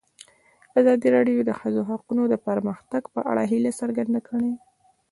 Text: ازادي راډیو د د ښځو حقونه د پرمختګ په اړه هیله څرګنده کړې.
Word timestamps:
ازادي 0.79 1.07
راډیو 1.15 1.39
د 1.43 1.47
د 1.49 1.51
ښځو 1.59 1.81
حقونه 1.89 2.23
د 2.29 2.35
پرمختګ 2.47 3.03
په 3.13 3.19
اړه 3.31 3.43
هیله 3.51 3.71
څرګنده 3.81 4.19
کړې. 4.27 4.51